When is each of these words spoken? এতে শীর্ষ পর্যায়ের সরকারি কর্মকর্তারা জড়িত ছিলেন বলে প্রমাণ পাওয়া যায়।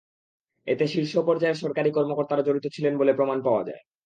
এতে 0.67 0.85
শীর্ষ 0.87 1.13
পর্যায়ের 1.27 1.61
সরকারি 1.63 1.89
কর্মকর্তারা 1.91 2.45
জড়িত 2.47 2.65
ছিলেন 2.75 2.93
বলে 2.97 3.11
প্রমাণ 3.13 3.37
পাওয়া 3.43 3.63
যায়। 3.67 3.81